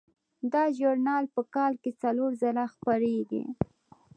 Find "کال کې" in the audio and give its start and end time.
1.55-1.91